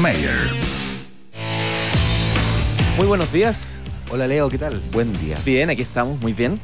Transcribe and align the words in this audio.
Mayer. 0.00 0.30
Muy 2.96 3.06
buenos 3.06 3.30
días. 3.32 3.80
Hola 4.10 4.26
Leo, 4.26 4.48
¿qué 4.48 4.56
tal? 4.56 4.80
Buen 4.92 5.12
día. 5.20 5.38
Bien, 5.44 5.68
aquí 5.68 5.82
estamos, 5.82 6.18
muy 6.20 6.32
bien. 6.32 6.58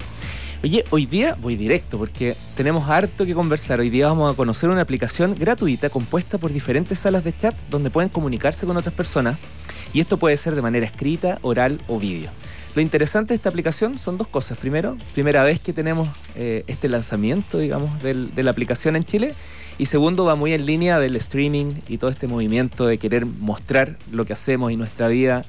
Oye, 0.65 0.85
hoy 0.89 1.05
día 1.05 1.37
voy 1.41 1.55
directo 1.55 1.99
porque 1.99 2.35
tenemos 2.57 2.89
harto 2.89 3.27
que 3.27 3.35
conversar. 3.35 3.81
Hoy 3.81 3.91
día 3.91 4.07
vamos 4.07 4.33
a 4.33 4.37
conocer 4.37 4.71
una 4.71 4.81
aplicación 4.81 5.35
gratuita 5.35 5.91
compuesta 5.91 6.39
por 6.39 6.51
diferentes 6.51 6.99
salas 6.99 7.25
de 7.25 7.37
chat 7.37 7.55
donde 7.69 7.91
pueden 7.91 8.09
comunicarse 8.09 8.65
con 8.65 8.77
otras 8.79 8.95
personas. 8.95 9.37
Y 9.93 10.01
esto 10.01 10.17
puede 10.17 10.37
ser 10.39 10.55
de 10.55 10.63
manera 10.63 10.87
escrita, 10.87 11.39
oral 11.43 11.79
o 11.89 11.99
vídeo. 11.99 12.31
Lo 12.77 12.83
interesante 12.83 13.29
de 13.33 13.37
esta 13.37 13.49
aplicación 13.49 13.99
son 13.99 14.19
dos 14.19 14.29
cosas. 14.29 14.59
Primero, 14.59 14.99
primera 15.15 15.43
vez 15.43 15.59
que 15.61 15.73
tenemos 15.73 16.09
eh, 16.35 16.63
este 16.67 16.89
lanzamiento, 16.91 17.57
digamos, 17.57 18.03
del- 18.03 18.35
de 18.35 18.43
la 18.43 18.51
aplicación 18.51 18.97
en 18.97 19.03
Chile. 19.03 19.35
Y 19.79 19.87
segundo, 19.87 20.27
va 20.27 20.37
muy 20.37 20.53
en 20.53 20.67
línea 20.67 20.99
del 20.99 21.17
streaming 21.17 21.69
y 21.89 21.97
todo 21.97 22.11
este 22.11 22.29
movimiento 22.29 22.87
de 22.87 22.99
querer 22.99 23.25
mostrar 23.25 23.97
lo 24.13 24.27
que 24.27 24.35
hacemos 24.35 24.73
y 24.73 24.77
nuestra 24.77 25.09
vida 25.09 25.45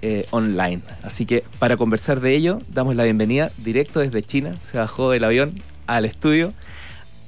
eh, 0.00 0.26
online. 0.30 0.80
Así 1.02 1.26
que 1.26 1.44
para 1.58 1.76
conversar 1.76 2.20
de 2.20 2.34
ello, 2.34 2.60
damos 2.68 2.96
la 2.96 3.04
bienvenida 3.04 3.52
directo 3.58 4.00
desde 4.00 4.22
China. 4.22 4.56
Se 4.58 4.78
bajó 4.78 5.10
del 5.10 5.24
avión 5.24 5.60
al 5.86 6.06
estudio 6.06 6.54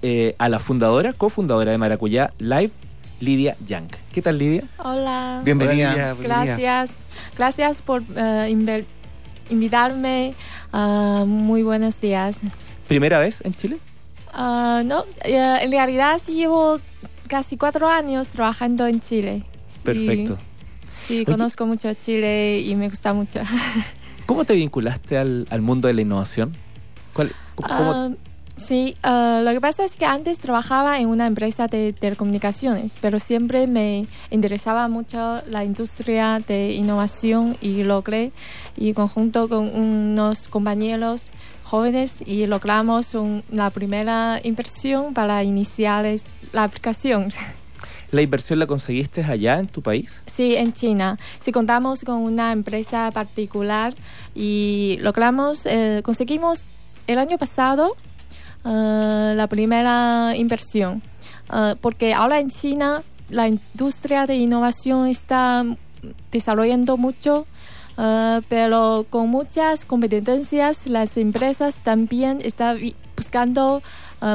eh, 0.03 0.35
a 0.39 0.49
la 0.49 0.59
fundadora, 0.61 1.13
cofundadora 1.13 1.73
de 1.73 1.79
Maracuyá 1.79 2.33
Live, 2.39 2.71
Lidia 3.21 3.57
Yang. 3.66 3.89
¿Qué 4.13 4.21
tal, 4.23 4.37
Lidia? 4.39 4.65
Hola. 4.79 5.41
Bienvenida. 5.45 5.93
Hola. 5.93 6.16
Gracias. 6.23 6.91
Gracias 7.39 7.80
por 7.83 8.03
eh, 8.15 8.49
inver- 8.51 8.85
invitarme. 9.51 10.35
Ah, 10.73 11.25
muy 11.27 11.63
buenos 11.63 12.01
días. 12.01 12.39
¿Primera 12.89 13.19
vez 13.19 13.41
en 13.45 13.55
Chile? 13.55 13.79
Ah, 14.33 14.83
no, 14.85 15.05
eh, 15.25 15.59
en 15.63 15.71
realidad 15.73 16.21
sí 16.25 16.35
llevo 16.35 16.79
casi 17.29 17.57
cuatro 17.57 17.89
años 17.89 18.29
trabajando 18.29 18.87
en 18.87 19.01
Chile. 19.01 19.43
Sí, 19.67 19.81
Perfecto. 19.85 20.39
Sí, 21.07 21.25
conozco 21.25 21.67
mucho 21.67 21.93
Chile 21.95 22.61
y 22.61 22.75
me 22.75 22.89
gusta 22.89 23.13
mucho. 23.13 23.41
¿Cómo 24.27 24.45
te 24.45 24.55
vinculaste 24.55 25.16
al, 25.19 25.47
al 25.51 25.63
mundo 25.63 25.87
de 25.88 25.95
la 25.95 26.01
innovación? 26.03 26.57
¿Cuál- 27.13 27.33
cómo- 27.55 27.69
cómo- 27.77 27.93
Ah, 27.93 28.10
sí, 28.57 28.96
ah, 29.02 29.40
lo 29.45 29.51
que 29.52 29.60
pasa 29.60 29.85
es 29.85 29.96
que 29.96 30.07
antes 30.07 30.38
trabajaba 30.38 30.99
en 31.01 31.09
una 31.09 31.26
empresa 31.26 31.66
de 31.68 31.93
telecomunicaciones, 31.93 32.93
pero 33.01 33.18
siempre 33.18 33.66
me 33.66 34.07
interesaba 34.30 34.88
mucho 34.88 35.37
la 35.48 35.65
industria 35.65 36.43
de 36.46 36.73
innovación 36.73 37.57
y 37.60 37.82
logré, 37.82 38.32
y 38.76 38.93
conjunto 38.93 39.48
con 39.48 39.74
unos 39.74 40.48
compañeros 40.48 41.30
jóvenes, 41.65 42.23
y 42.24 42.46
logramos 42.46 43.15
un- 43.15 43.43
la 43.51 43.71
primera 43.71 44.40
inversión 44.45 45.15
para 45.15 45.43
iniciar 45.43 46.07
la 46.52 46.65
aplicación. 46.65 47.32
¿La 48.13 48.23
inversión 48.23 48.60
la 48.60 48.66
conseguiste 48.68 49.23
allá 49.24 49.59
en 49.59 49.66
tu 49.66 49.82
país? 49.82 50.23
Sí, 50.26 50.54
en 50.54 50.73
China. 50.73 51.18
Sí, 51.41 51.51
contamos 51.51 52.04
con 52.04 52.18
una 52.23 52.52
empresa 52.52 53.10
particular 53.10 53.95
y 54.35 54.96
logramos, 55.01 55.66
eh, 55.66 56.02
conseguimos 56.04 56.60
el 57.09 57.18
año 57.18 57.37
pasado 57.37 57.96
eh, 58.65 59.32
la 59.37 59.46
primera 59.46 60.35
inversión. 60.37 61.02
Eh, 61.52 61.74
porque 61.80 62.15
ahora 62.15 62.40
en 62.40 62.51
China 62.51 63.02
la 63.29 63.48
industria 63.48 64.26
de 64.26 64.37
innovación 64.37 65.06
está 65.09 65.65
desarrollando 66.31 66.97
mucho, 66.97 67.47
eh, 67.98 68.41
pero 68.48 69.06
con 69.10 69.28
muchas 69.28 69.84
competencias 69.84 70.87
las 70.87 71.16
empresas 71.16 71.76
también 71.76 72.41
están 72.43 72.78
buscando 73.16 73.82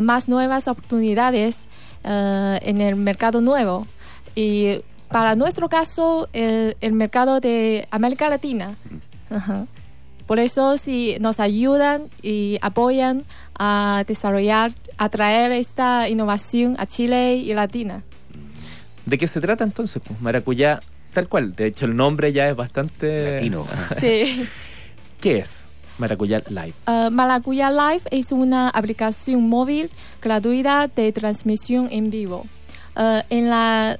más 0.03 0.29
nuevas 0.29 0.67
oportunidades 0.67 1.67
en 2.03 2.81
el 2.81 2.95
mercado 2.95 3.41
nuevo. 3.41 3.87
Y 4.35 4.81
para 5.09 5.35
nuestro 5.35 5.69
caso, 5.69 6.29
el, 6.33 6.77
el 6.81 6.93
mercado 6.93 7.39
de 7.39 7.87
América 7.89 8.29
Latina. 8.29 8.77
Por 10.31 10.39
eso 10.39 10.77
sí 10.77 11.17
nos 11.19 11.41
ayudan 11.41 12.03
y 12.21 12.57
apoyan 12.61 13.25
a 13.59 14.05
desarrollar, 14.07 14.71
a 14.97 15.09
traer 15.09 15.51
esta 15.51 16.07
innovación 16.07 16.77
a 16.79 16.85
Chile 16.85 17.35
y 17.35 17.53
Latina. 17.53 18.03
¿De 19.05 19.17
qué 19.17 19.27
se 19.27 19.41
trata 19.41 19.65
entonces? 19.65 20.01
Pues 20.01 20.21
Maracuyá, 20.21 20.79
tal 21.11 21.27
cual. 21.27 21.53
De 21.53 21.65
hecho, 21.65 21.85
el 21.85 21.97
nombre 21.97 22.31
ya 22.31 22.47
es 22.47 22.55
bastante... 22.55 23.33
Latino. 23.33 23.61
Sí. 23.99 24.47
¿Qué 25.19 25.39
es 25.39 25.65
Maracuyá 25.97 26.41
Live? 26.47 26.75
Uh, 26.87 27.11
Malacuya 27.11 27.69
Live 27.69 28.03
es 28.09 28.31
una 28.31 28.69
aplicación 28.69 29.49
móvil 29.49 29.89
gratuita 30.21 30.87
de 30.87 31.11
transmisión 31.11 31.89
en 31.91 32.09
vivo. 32.09 32.47
Uh, 32.95 33.19
en, 33.29 33.49
la, 33.49 33.99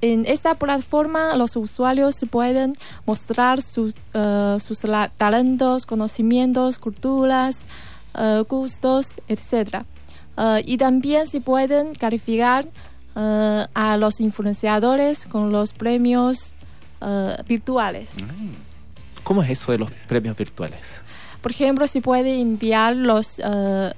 en 0.00 0.26
esta 0.26 0.54
plataforma 0.54 1.34
los 1.36 1.56
usuarios 1.56 2.16
pueden 2.30 2.74
mostrar 3.06 3.62
sus, 3.62 3.94
uh, 4.14 4.58
sus 4.60 4.78
talentos, 5.16 5.86
conocimientos, 5.86 6.78
culturas, 6.78 7.58
uh, 8.14 8.44
gustos, 8.44 9.20
etc. 9.28 9.84
Uh, 10.36 10.58
y 10.64 10.78
también 10.78 11.26
se 11.26 11.40
pueden 11.40 11.94
calificar 11.94 12.66
uh, 13.14 13.64
a 13.74 13.96
los 13.98 14.20
influenciadores 14.20 15.26
con 15.26 15.52
los 15.52 15.72
premios 15.72 16.54
uh, 17.00 17.42
virtuales. 17.46 18.12
¿Cómo 19.24 19.42
es 19.42 19.50
eso 19.50 19.72
de 19.72 19.78
los 19.78 19.90
premios 20.06 20.36
virtuales? 20.36 21.02
Por 21.42 21.52
ejemplo, 21.52 21.86
se 21.86 22.00
puede 22.00 22.40
enviar 22.40 22.96
los 22.96 23.38
eh, 23.38 23.92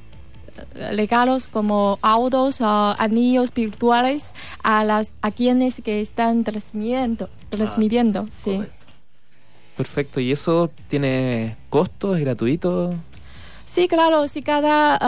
regalos 0.91 1.47
como 1.47 1.99
autos 2.03 2.61
o 2.61 2.95
anillos 2.99 3.53
virtuales 3.55 4.25
a 4.63 4.85
las 4.85 5.11
a 5.23 5.31
quienes 5.31 5.81
que 5.83 6.01
están 6.01 6.45
transmitiendo, 6.45 7.29
transmitiendo, 7.51 8.27
sí. 8.31 8.61
Perfecto. 9.77 10.21
¿Y 10.21 10.33
eso 10.33 10.71
tiene 10.89 11.57
costos? 11.71 12.17
¿Es 12.19 12.25
gratuito? 12.25 12.95
Sí, 13.65 13.89
claro, 13.89 14.27
sí 14.29 14.43
cada 14.43 14.99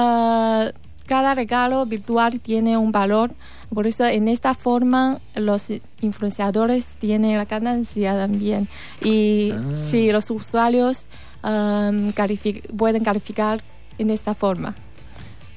eh, 0.69 0.73
cada 1.07 1.35
regalo 1.35 1.85
virtual 1.85 2.41
tiene 2.41 2.77
un 2.77 2.91
valor, 2.93 3.33
por 3.75 3.87
eso 3.87 4.07
en 4.07 4.29
esta 4.29 4.55
forma 4.55 5.19
los 5.35 5.67
influenciadores 6.01 6.87
tienen 7.01 7.37
la 7.37 7.45
ganancia 7.45 8.15
también 8.15 8.69
y 9.05 9.51
Ah. 9.53 9.61
sí 9.75 10.11
los 10.12 10.31
usuarios 10.31 11.09
califi- 11.43 12.62
pueden 12.77 13.03
calificar 13.05 13.61
en 13.99 14.11
esta 14.11 14.33
forma. 14.35 14.75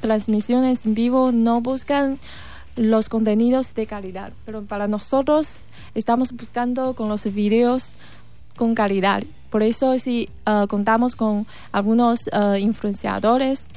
transmisiones 0.01 0.85
en 0.85 0.95
vivo 0.95 1.31
no 1.33 1.61
buscan 1.61 2.19
los 2.77 3.09
contenidos 3.09 3.75
de 3.75 3.87
calidad, 3.87 4.33
pero 4.45 4.63
para 4.63 4.89
nosotros 4.89 5.61
estamos 5.95 6.33
buscando 6.33 6.95
con 6.95 7.09
los 7.09 7.23
videos 7.33 7.95
con 8.57 8.75
calidad. 8.75 9.23
Por 9.51 9.63
eso 9.63 9.97
sí 9.99 10.29
ah, 10.45 10.67
contamos 10.69 11.15
con 11.15 11.47
algunos 11.73 12.29
influenciadores 12.59 13.69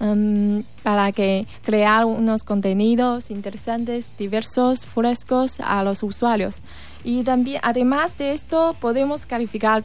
em, 0.00 0.62
para 0.82 1.12
que 1.12 1.46
crear 1.62 2.04
unos 2.04 2.42
contenidos 2.42 3.30
interesantes, 3.30 4.12
diversos, 4.18 4.84
frescos 4.84 5.60
a 5.60 5.82
los 5.82 6.02
usuarios. 6.02 6.58
Y 7.04 7.22
también, 7.22 7.60
además 7.62 8.18
de 8.18 8.32
esto, 8.32 8.74
podemos 8.80 9.26
calificar, 9.26 9.84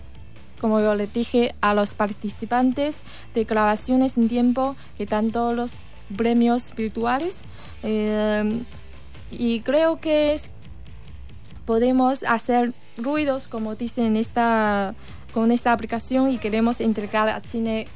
como 0.59 0.79
yo 0.79 0.95
les 0.95 1.11
dije, 1.13 1.55
a 1.61 1.73
los 1.73 1.93
participantes 1.93 3.03
de 3.33 3.43
grabaciones 3.45 4.17
en 4.17 4.27
tiempo 4.27 4.75
que 4.97 5.05
dan 5.05 5.31
todos 5.31 5.55
los 5.55 5.71
premios 6.15 6.75
virtuales. 6.75 7.37
em, 7.83 8.63
y 9.31 9.61
creo 9.61 9.99
que 9.99 10.33
es- 10.33 10.51
podemos 11.65 12.23
hacer 12.23 12.73
ruidos, 12.97 13.47
como 13.47 13.75
dicen 13.75 14.15
esta, 14.17 14.93
con 15.33 15.51
esta 15.51 15.71
aplicación, 15.71 16.31
y 16.31 16.37
queremos 16.37 16.81
entregar 16.81 17.29
a 17.29 17.41
Chile 17.41 17.87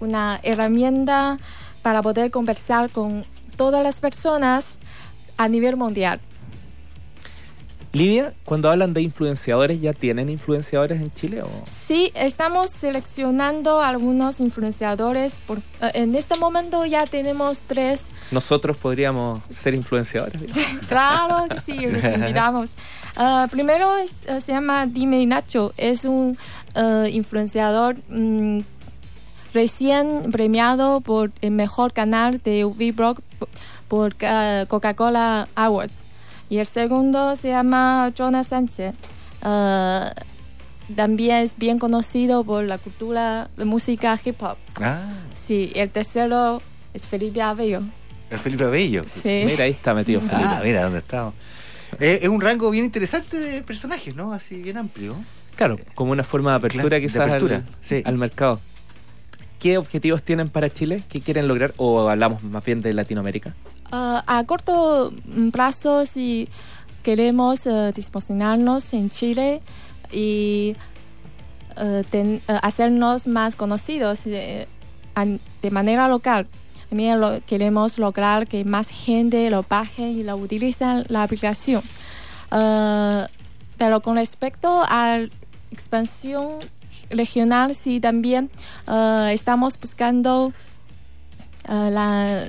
una 0.00 0.40
herramienta 0.42 1.38
para 1.82 2.02
poder 2.02 2.30
conversar 2.30 2.90
con 2.90 3.24
todas 3.56 3.82
las 3.82 4.00
personas 4.00 4.80
a 5.36 5.48
nivel 5.48 5.76
mundial. 5.76 6.20
Lidia, 7.92 8.34
cuando 8.44 8.70
hablan 8.70 8.94
de 8.94 9.02
influenciadores, 9.02 9.80
¿ya 9.80 9.92
tienen 9.92 10.28
influenciadores 10.28 11.00
en 11.00 11.10
Chile? 11.12 11.42
O? 11.42 11.48
Sí, 11.66 12.12
estamos 12.14 12.70
seleccionando 12.70 13.80
algunos 13.82 14.38
influenciadores. 14.38 15.40
Por, 15.44 15.58
eh, 15.58 15.90
en 15.94 16.14
este 16.14 16.38
momento 16.38 16.84
ya 16.86 17.04
tenemos 17.06 17.58
tres. 17.66 18.02
Nosotros 18.30 18.76
podríamos 18.76 19.40
ser 19.50 19.74
influenciadores. 19.74 20.40
Claro 20.88 21.48
que 21.48 21.58
sí, 21.60 21.84
los 21.86 22.04
invitamos. 22.14 22.70
Ah, 23.16 23.48
primero 23.50 23.96
es- 23.96 24.24
eh, 24.28 24.40
se 24.40 24.52
llama 24.52 24.86
Dime 24.86 25.26
Nacho. 25.26 25.72
Es 25.76 26.04
un 26.04 26.38
eh, 26.76 27.10
influenciador 27.12 27.96
mm, 28.08 28.60
recién 29.52 30.30
premiado 30.32 31.00
por 31.00 31.30
el 31.40 31.50
mejor 31.52 31.92
canal 31.92 32.40
de 32.42 32.64
VBrock 32.64 33.20
por 33.88 34.14
ah, 34.22 34.64
Coca-Cola 34.68 35.48
Awards. 35.54 35.92
Y 36.48 36.58
el 36.58 36.66
segundo 36.66 37.36
se 37.36 37.48
llama 37.48 38.12
Jonas 38.16 38.48
Sánchez. 38.48 38.94
Ah, 39.42 40.12
también 40.96 41.36
es 41.38 41.56
bien 41.56 41.78
conocido 41.78 42.42
por 42.44 42.64
la 42.64 42.78
cultura 42.78 43.48
de 43.56 43.64
música 43.64 44.18
hip 44.24 44.42
hop. 44.42 44.56
Ah, 44.80 45.00
Sí, 45.34 45.72
el 45.74 45.90
tercero 45.90 46.60
es 46.94 47.06
Felipe 47.06 47.40
Abello. 47.42 47.82
el 48.30 48.38
Felipe 48.38 48.64
Bello. 48.66 49.04
Sí. 49.08 49.42
Mira, 49.46 49.64
ahí 49.64 49.70
está 49.72 49.94
metido 49.94 50.20
Felipe. 50.20 50.42
Ah, 50.44 50.60
mira 50.64 50.82
dónde 50.82 50.98
estamos. 50.98 51.34
Eh, 51.98 52.20
es 52.22 52.28
un 52.28 52.40
rango 52.40 52.70
bien 52.70 52.84
interesante 52.84 53.36
de 53.38 53.62
personajes, 53.62 54.14
¿no? 54.14 54.32
Así 54.32 54.56
bien 54.56 54.76
amplio. 54.76 55.16
Claro, 55.56 55.76
como 55.94 56.12
una 56.12 56.24
forma 56.24 56.50
de 56.52 56.56
apertura 56.58 56.82
Claro, 56.82 56.96
de 56.96 57.00
quizás 57.02 57.26
apertura, 57.28 57.56
al, 57.56 57.64
sí. 57.80 58.02
al 58.04 58.16
mercado. 58.18 58.60
¿Qué 59.60 59.76
objetivos 59.76 60.22
tienen 60.22 60.48
para 60.48 60.70
Chile? 60.70 61.02
¿Qué 61.10 61.20
quieren 61.20 61.46
lograr? 61.46 61.74
¿O 61.76 62.08
hablamos 62.08 62.42
más 62.42 62.64
bien 62.64 62.80
de 62.80 62.94
Latinoamérica? 62.94 63.54
Ah, 63.92 64.22
a 64.26 64.44
corto 64.44 65.12
mm, 65.26 65.50
plazo, 65.50 66.06
si 66.06 66.48
queremos 67.02 67.66
eh, 67.66 67.92
disposicionarnos 67.94 68.94
en 68.94 69.10
Chile 69.10 69.60
y 70.10 70.74
eh, 71.76 72.04
eh, 72.10 72.40
hacernos 72.62 73.26
más 73.26 73.54
conocidos 73.54 74.24
de 74.24 74.66
manera 75.70 76.08
local. 76.08 76.46
También 76.88 77.20
queremos 77.46 77.98
lograr 77.98 78.48
que 78.48 78.64
más 78.64 78.88
gente 78.88 79.48
lo 79.50 79.62
baje 79.62 80.08
y 80.08 80.24
lo 80.24 80.36
utilicen 80.36 81.04
la 81.08 81.22
aplicación. 81.22 81.82
Ah, 82.50 83.28
pero 83.76 84.00
con 84.00 84.16
respecto 84.16 84.82
a 84.88 85.18
la 85.18 85.28
expansión 85.70 86.60
regional, 87.08 87.74
sí 87.74 88.00
también 88.00 88.50
ah, 88.86 89.30
estamos 89.32 89.78
buscando 89.78 90.52
ah, 91.66 91.88
la, 91.90 92.44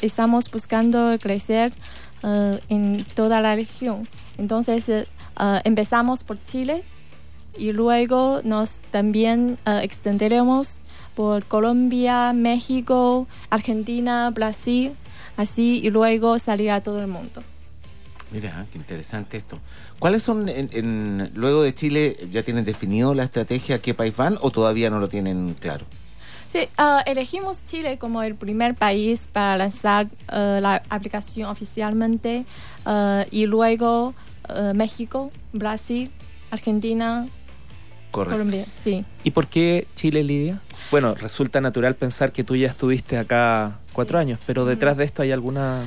estamos 0.00 0.50
buscando 0.50 1.16
crecer 1.20 1.72
ah, 2.22 2.58
en 2.68 3.04
toda 3.14 3.40
la 3.40 3.54
región. 3.54 4.08
Entonces 4.38 4.88
eh, 4.88 5.06
empezamos 5.64 6.24
por 6.24 6.40
Chile 6.42 6.82
y 7.56 7.72
luego 7.72 8.40
nos 8.44 8.78
también 8.90 9.58
extenderemos 9.66 10.80
por 11.14 11.44
Colombia, 11.44 12.32
México, 12.32 13.26
Argentina, 13.50 14.30
Brasil, 14.30 14.92
así 15.36 15.80
y 15.84 15.90
luego 15.90 16.38
salir 16.38 16.70
a 16.70 16.80
todo 16.80 17.00
el 17.00 17.08
mundo. 17.08 17.42
Mira, 18.32 18.66
qué 18.72 18.78
interesante 18.78 19.36
esto. 19.36 19.58
¿Cuáles 20.02 20.24
son, 20.24 20.48
en, 20.48 20.68
en- 20.72 21.30
luego 21.36 21.62
de 21.62 21.72
Chile, 21.72 22.16
ya 22.32 22.42
tienen 22.42 22.64
definido 22.64 23.14
la 23.14 23.22
estrategia 23.22 23.76
a 23.76 23.78
qué 23.78 23.94
país 23.94 24.16
van 24.16 24.36
o 24.40 24.50
todavía 24.50 24.90
no 24.90 24.98
lo 24.98 25.08
tienen 25.08 25.54
claro? 25.60 25.86
Sí, 26.48 26.68
ah, 26.76 27.04
elegimos 27.06 27.64
Chile 27.64 27.98
como 27.98 28.20
el 28.24 28.34
primer 28.34 28.74
país 28.74 29.20
para 29.32 29.56
lanzar 29.56 30.08
ah, 30.26 30.58
la 30.60 30.82
aplicación 30.88 31.48
oficialmente 31.48 32.46
ah, 32.84 33.26
y 33.30 33.46
luego 33.46 34.14
México, 34.74 35.30
Brasil, 35.52 36.10
Argentina, 36.50 37.28
Correcto. 38.10 38.38
Colombia. 38.38 38.66
Sí. 38.74 39.04
¿Y 39.22 39.30
por 39.30 39.46
qué 39.46 39.86
Chile, 39.94 40.24
Lidia? 40.24 40.58
Bueno, 40.90 41.14
resulta 41.14 41.60
natural 41.60 41.94
pensar 41.94 42.32
que 42.32 42.42
tú 42.42 42.56
ya 42.56 42.66
estuviste 42.66 43.18
acá 43.18 43.78
cuatro 43.92 44.18
años, 44.18 44.40
pero 44.46 44.64
detrás 44.64 44.96
de 44.96 45.04
esto 45.04 45.22
hay 45.22 45.30
alguna... 45.30 45.84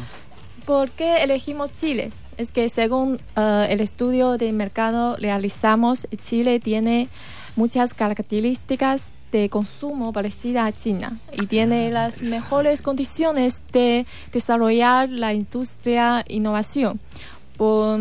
¿Por 0.66 0.90
qué 0.92 1.22
elegimos 1.22 1.74
Chile? 1.74 2.14
Es 2.38 2.52
que 2.52 2.68
según 2.70 3.20
ah, 3.36 3.66
el 3.70 3.80
estudio 3.82 4.38
de 4.38 4.52
mercado 4.52 5.16
realizamos, 5.18 6.08
Chile 6.22 6.60
tiene 6.60 7.08
muchas 7.56 7.94
características 7.94 9.12
de 9.32 9.50
consumo 9.50 10.14
parecidas 10.14 10.68
a 10.68 10.72
China 10.72 11.20
y 11.34 11.46
tiene 11.48 11.92
las 11.92 12.22
mejores 12.22 12.82
condiciones 12.82 13.64
de 13.72 14.06
desarrollar 14.34 15.10
la 15.10 15.34
industria 15.34 16.24
innovación. 16.28 17.00
Por, 17.58 18.00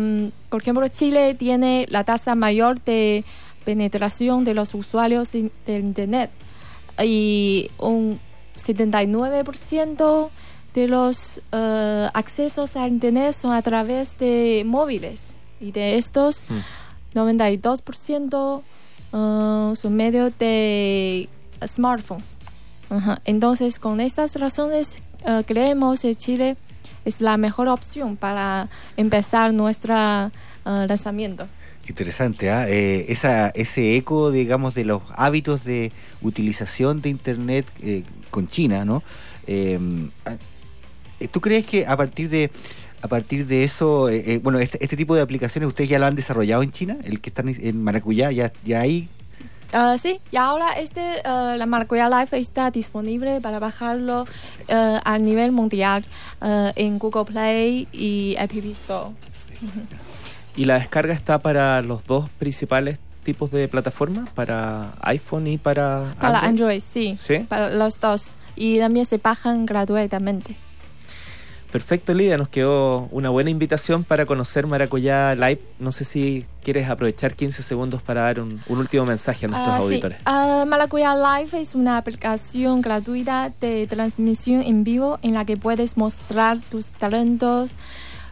por 0.49 0.61
ejemplo, 0.61 0.87
Chile 0.89 1.33
tiene 1.35 1.85
la 1.89 2.03
tasa 2.03 2.35
mayor 2.35 2.81
de 2.83 3.23
penetración 3.63 4.43
de 4.43 4.53
los 4.53 4.73
usuarios 4.75 5.31
de 5.31 5.49
Internet 5.67 6.29
y 7.01 7.71
un 7.77 8.19
79% 8.57 10.29
de 10.75 10.87
los 10.87 11.41
eh, 11.51 12.09
accesos 12.13 12.75
a 12.75 12.87
Internet 12.87 13.33
son 13.33 13.53
a 13.53 13.61
través 13.61 14.17
de 14.17 14.63
móviles 14.65 15.35
y 15.59 15.71
de 15.71 15.95
estos 15.97 16.45
Hmm. 16.49 16.59
92% 17.15 18.61
eh, 19.13 19.75
son 19.75 19.95
medios 19.95 20.37
de 20.37 21.29
smartphones. 21.65 22.35
Entonces, 23.23 23.79
con 23.79 23.99
estas 23.99 24.35
razones, 24.35 25.01
eh, 25.25 25.43
creemos 25.47 26.01
que 26.01 26.13
Chile 26.13 26.57
es 27.05 27.21
la 27.21 27.37
mejor 27.37 27.67
opción 27.69 28.17
para 28.17 28.69
empezar 28.97 29.53
nuestro 29.53 29.95
lanzamiento. 30.65 31.47
Interesante, 31.87 32.49
¿ah? 32.49 32.67
Eh, 32.67 33.05
esa, 33.09 33.49
ese 33.49 33.95
eco, 33.95 34.31
digamos, 34.31 34.73
de 34.73 34.85
los 34.85 35.01
hábitos 35.15 35.63
de 35.63 35.91
utilización 36.21 37.01
de 37.01 37.09
Internet 37.09 37.67
eh, 37.83 38.03
con 38.31 38.47
China, 38.47 38.85
¿no? 38.85 39.03
Eh, 41.19 41.27
¿Tú 41.27 41.41
crees 41.41 41.65
que 41.65 41.85
a 41.85 41.95
partir 41.97 42.29
de 42.29 42.51
a 43.01 43.07
partir 43.07 43.45
de 43.45 43.63
eso, 43.63 44.09
eh, 44.09 44.23
eh, 44.25 44.39
bueno, 44.39 44.57
este, 44.57 44.83
este 44.83 44.97
tipo 44.97 45.15
de 45.15 45.21
aplicaciones 45.21 45.67
ustedes 45.67 45.89
ya 45.91 45.99
lo 45.99 46.07
han 46.07 46.15
desarrollado 46.15 46.63
en 46.63 46.71
China, 46.71 46.97
el 47.03 47.21
que 47.21 47.29
están 47.29 47.47
en 47.49 47.83
Maracuyá, 47.83 48.31
ya, 48.31 48.51
ya 48.63 48.79
hay 48.81 49.07
Ah, 49.73 49.97
sí, 50.01 50.19
y 50.31 50.37
ahora 50.37 50.71
este, 50.79 51.19
eh, 51.19 51.57
la 51.57 51.65
Maracuyá 51.65 52.09
Live 52.09 52.37
está 52.39 52.71
disponible 52.71 53.41
para 53.41 53.59
bajarlo 53.59 54.25
eh, 54.67 54.99
a 55.03 55.17
nivel 55.19 55.51
mundial 55.51 56.05
en 56.41 56.97
Google 56.97 57.25
Play 57.25 57.87
y 57.91 58.35
App 58.39 58.51
Store. 58.53 59.13
¿Y 60.55 60.65
la 60.65 60.75
descarga 60.75 61.13
está 61.13 61.39
para 61.39 61.81
los 61.81 62.05
dos 62.05 62.29
principales 62.39 62.99
tipos 63.23 63.51
de 63.51 63.67
plataformas? 63.67 64.29
¿Para 64.29 64.93
iPhone 65.01 65.47
y 65.47 65.57
para 65.57 66.15
Para 66.19 66.39
Android? 66.39 66.47
Android, 66.47 66.83
sí, 66.93 67.17
¿Sí? 67.19 67.39
para 67.39 67.69
los 67.69 67.99
dos. 67.99 68.35
Y 68.55 68.79
también 68.79 69.05
se 69.05 69.17
bajan 69.17 69.65
gratuitamente. 69.65 70.55
Perfecto, 71.75 72.13
Lidia. 72.13 72.37
Nos 72.37 72.47
quedó 72.47 73.09
una 73.11 73.31
buena 73.31 73.49
invitación 73.49 74.05
para 74.05 74.25
conocer 74.25 74.65
Maracuyá 74.65 75.35
Live. 75.35 75.59
No 75.77 75.91
sé 75.91 76.05
si 76.05 76.45
quieres 76.63 76.89
aprovechar 76.89 77.35
15 77.35 77.61
segundos 77.63 78.01
para 78.01 78.21
dar 78.21 78.39
un, 78.39 78.61
un 78.69 78.77
último 78.77 79.05
mensaje 79.05 79.45
a 79.45 79.49
nuestros 79.49 79.75
sí. 79.75 79.81
auditores. 79.81 80.17
Ah, 80.23 80.63
Maracuyá 80.65 81.13
Live 81.13 81.59
es 81.59 81.75
una 81.75 81.97
aplicación 81.97 82.79
gratuita 82.79 83.51
de 83.59 83.87
transmisión 83.87 84.61
en 84.61 84.85
vivo 84.85 85.19
en 85.21 85.33
la 85.33 85.43
que 85.43 85.57
puedes 85.57 85.97
mostrar 85.97 86.59
tus 86.61 86.85
talentos, 86.85 87.73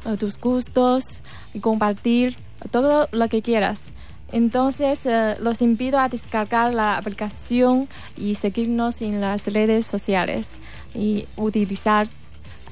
eh, 0.05 0.15
tus 0.15 0.39
gustos 0.39 1.21
y 1.53 1.59
compartir 1.59 2.37
todo 2.71 3.09
lo 3.11 3.27
que 3.27 3.41
quieras. 3.41 3.91
Entonces, 4.31 5.05
eh, 5.05 5.35
los 5.41 5.61
invito 5.61 5.99
a 5.99 6.07
descargar 6.07 6.73
la 6.73 6.95
aplicación 6.95 7.89
y 8.15 8.35
seguirnos 8.35 9.01
en 9.01 9.19
las 9.19 9.47
redes 9.47 9.85
sociales 9.85 10.47
y 10.95 11.27
utilizar 11.35 12.07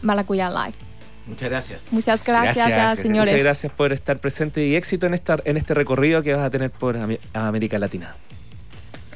Maracuyá 0.02 0.50
Live. 0.50 0.76
Muchas 1.28 1.50
gracias. 1.50 1.88
Muchas 1.94 2.24
gracias, 2.24 2.56
Gracias, 2.56 2.66
a 2.66 2.70
gracias. 2.84 3.00
señores. 3.04 3.34
Muchas 3.34 3.44
gracias 3.44 3.72
por 3.74 3.94
estar 3.94 4.18
presente 4.20 4.66
y 4.66 4.76
éxito 4.76 5.06
en, 5.06 5.14
esta, 5.14 5.38
en 5.46 5.56
este 5.58 5.74
recorrido 5.74 6.24
que 6.24 6.34
vas 6.34 6.44
a 6.44 6.50
tener 6.50 6.72
por 6.72 6.98
Am- 6.98 7.16
América 7.34 7.78
Latina. 7.78 8.16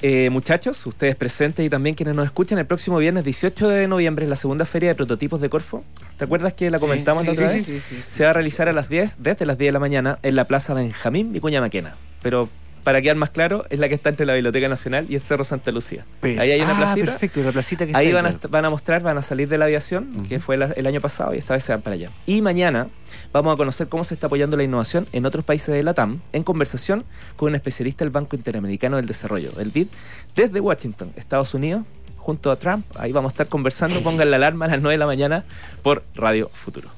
Eh, 0.02 0.30
muchachos, 0.30 0.86
ustedes 0.86 1.16
presentes 1.16 1.66
y 1.66 1.70
también 1.70 1.96
quienes 1.96 2.14
nos 2.14 2.26
escuchan, 2.28 2.60
el 2.60 2.66
próximo 2.68 2.98
viernes 3.00 3.24
18 3.24 3.70
de 3.70 3.88
noviembre 3.88 4.26
es 4.26 4.30
la 4.30 4.36
segunda 4.36 4.66
feria 4.66 4.90
de 4.90 4.96
prototipos 4.96 5.42
de 5.42 5.50
Corfo. 5.50 5.84
¿Te 6.18 6.26
acuerdas 6.26 6.54
que 6.54 6.70
la 6.70 6.78
comentamos 6.80 7.22
Sí, 7.24 7.28
la 7.28 7.34
otra 7.34 7.50
sí, 7.50 7.56
vez? 7.58 7.66
sí, 7.66 7.80
sí, 7.80 7.96
sí, 7.96 8.04
Se 8.08 8.24
va 8.24 8.30
a 8.30 8.34
realizar 8.34 8.68
a 8.70 8.74
las 8.74 8.88
10, 8.88 9.14
desde 9.18 9.46
las 9.48 9.58
10 9.58 9.70
de 9.70 9.72
la 9.72 9.80
mañana, 9.80 10.20
en 10.22 10.36
la 10.36 10.46
Plaza 10.46 10.74
Benjamín 10.76 11.34
Vicuña 11.34 11.60
Maquena. 11.60 11.96
Pero 12.22 12.50
para 12.86 13.02
quedar 13.02 13.18
más 13.18 13.32
claro, 13.32 13.66
es 13.72 13.80
la 13.80 13.90
que 13.90 13.96
está 13.96 14.10
entre 14.10 14.28
la 14.28 14.34
Biblioteca 14.36 14.70
Nacional 14.70 15.08
y 15.10 15.16
el 15.16 15.22
Cerro 15.22 15.44
Santa 15.44 15.72
Lucía. 15.72 16.06
Ahí 16.22 16.38
hay 16.52 16.62
una 16.62 16.72
ah, 16.72 16.78
placita. 16.78 17.06
perfecto, 17.08 17.42
la 17.44 17.52
placita 17.52 17.84
que 17.86 17.92
está 17.92 17.98
Ahí 18.00 18.08
ahí, 18.08 18.14
van 18.14 18.28
a, 18.28 18.36
van 18.48 18.64
a 18.64 18.70
mostrar, 18.70 19.02
van 19.02 19.18
a 19.18 19.24
salir 19.24 19.50
de 19.50 19.58
la 19.58 19.66
aviación, 19.66 20.26
que 20.30 20.40
fue 20.40 20.56
la- 20.56 20.68
el 20.68 20.86
año 20.86 21.02
pasado, 21.02 21.34
y 21.34 21.40
esta 21.40 21.56
vez 21.56 21.64
se 21.64 21.74
van 21.74 21.82
para 21.82 21.96
allá. 21.96 22.12
Y 22.28 22.44
mañana 22.44 22.88
vamos 23.34 23.54
a 23.54 23.58
conocer 23.58 23.88
cómo 23.90 24.04
se 24.04 24.14
está 24.14 24.28
apoyando 24.28 24.56
la 24.56 24.64
innovación 24.64 25.08
en 25.14 25.26
otros 25.26 25.44
países 25.44 25.74
de 25.74 25.82
la 25.82 25.94
TAM, 25.96 26.22
en 26.32 26.44
conversación 26.44 27.04
con 27.36 27.50
un 27.50 27.56
especialista 27.56 28.06
del 28.06 28.12
Banco 28.12 28.36
Interamericano 28.36 28.98
del 28.98 29.08
Desarrollo, 29.08 29.52
el 29.60 29.72
BID, 29.72 29.88
desde 30.36 30.60
Washington, 30.60 31.12
Estados 31.16 31.54
Unidos, 31.56 31.84
junto 32.18 32.52
a 32.52 32.56
Trump. 32.60 32.86
Ahí 32.96 33.12
vamos 33.12 33.32
a 33.32 33.34
estar 33.34 33.48
conversando. 33.48 34.00
Pongan 34.04 34.30
la 34.30 34.38
alarma 34.38 34.66
a 34.66 34.70
las 34.70 34.80
9 34.82 34.94
de 34.94 35.00
la 35.00 35.08
mañana 35.08 35.44
por 35.82 36.04
Radio 36.14 36.50
Futuro. 36.54 36.90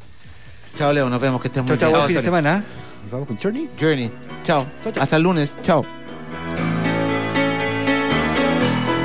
Chao, 0.77 0.91
Leo. 0.93 1.09
Nos 1.09 1.19
vemos. 1.21 1.41
Que 1.41 1.47
estén 1.47 1.63
muy 1.63 1.69
Chao, 1.69 1.77
chao, 1.77 1.89
bien. 1.89 1.97
buen 1.99 2.07
fin 2.07 2.15
de 2.17 2.23
semana. 2.23 2.63
Nos 3.07 3.13
vamos 3.13 3.27
con 3.29 3.37
Journey. 3.37 3.69
Journey. 3.79 4.11
Chao. 4.43 4.67
Chao, 4.83 4.91
chao. 4.91 5.03
Hasta 5.03 5.15
el 5.15 5.23
lunes. 5.23 5.57
Chao. 5.61 5.85